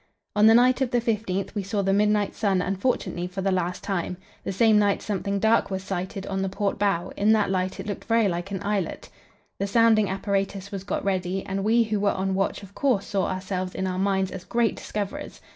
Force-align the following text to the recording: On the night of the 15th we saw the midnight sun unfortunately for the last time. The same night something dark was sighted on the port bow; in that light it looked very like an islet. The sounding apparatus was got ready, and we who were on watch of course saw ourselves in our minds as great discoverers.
On 0.35 0.47
the 0.47 0.55
night 0.55 0.81
of 0.81 0.89
the 0.89 0.99
15th 0.99 1.53
we 1.53 1.61
saw 1.61 1.83
the 1.83 1.93
midnight 1.93 2.33
sun 2.33 2.59
unfortunately 2.59 3.27
for 3.27 3.43
the 3.43 3.51
last 3.51 3.83
time. 3.83 4.17
The 4.43 4.51
same 4.51 4.79
night 4.79 4.99
something 5.03 5.37
dark 5.37 5.69
was 5.69 5.83
sighted 5.83 6.25
on 6.25 6.41
the 6.41 6.49
port 6.49 6.79
bow; 6.79 7.11
in 7.15 7.33
that 7.33 7.51
light 7.51 7.79
it 7.79 7.85
looked 7.85 8.05
very 8.05 8.27
like 8.27 8.49
an 8.49 8.63
islet. 8.63 9.09
The 9.59 9.67
sounding 9.67 10.09
apparatus 10.09 10.71
was 10.71 10.83
got 10.83 11.05
ready, 11.05 11.45
and 11.45 11.63
we 11.63 11.83
who 11.83 11.99
were 11.99 12.09
on 12.13 12.33
watch 12.33 12.63
of 12.63 12.73
course 12.73 13.05
saw 13.05 13.27
ourselves 13.27 13.75
in 13.75 13.85
our 13.85 13.99
minds 13.99 14.31
as 14.31 14.43
great 14.43 14.75
discoverers. 14.77 15.39